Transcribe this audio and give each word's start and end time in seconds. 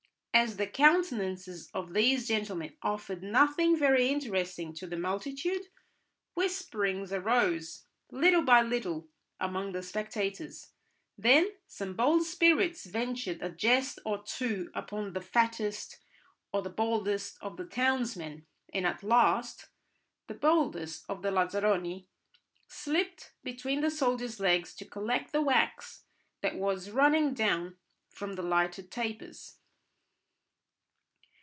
As 0.33 0.55
the 0.55 0.65
countenances 0.65 1.69
of 1.73 1.93
these 1.93 2.25
gentlemen 2.25 2.77
offered 2.81 3.21
nothing 3.21 3.77
very 3.77 4.07
interesting 4.07 4.73
to 4.75 4.87
the 4.87 4.95
multitude, 4.95 5.63
whisperings 6.35 7.11
arose, 7.11 7.83
little 8.11 8.41
by 8.41 8.61
little, 8.61 9.09
among 9.41 9.73
the 9.73 9.83
spectators, 9.83 10.71
then 11.17 11.49
some 11.67 11.95
bold 11.97 12.23
spirits 12.25 12.85
ventured 12.85 13.41
a 13.41 13.49
jest 13.49 13.99
or 14.05 14.23
two 14.23 14.71
upon 14.73 15.11
the 15.11 15.19
fattest 15.19 15.97
or 16.53 16.61
the 16.61 16.69
baldest 16.69 17.37
of 17.41 17.57
the 17.57 17.65
townsmen, 17.65 18.47
and 18.73 18.87
at 18.87 19.03
last 19.03 19.67
the 20.27 20.33
boldest 20.33 21.03
of 21.09 21.23
the 21.23 21.29
lazzaroni 21.29 22.07
slipped 22.69 23.33
between 23.43 23.81
the 23.81 23.91
soldiers' 23.91 24.39
legs 24.39 24.73
to 24.75 24.85
collect 24.85 25.33
the 25.33 25.41
wax 25.41 26.05
that 26.39 26.55
was 26.55 26.89
running 26.89 27.33
down 27.33 27.75
from 28.09 28.35
the 28.35 28.41
lighted 28.41 28.89
tapers. 28.89 29.57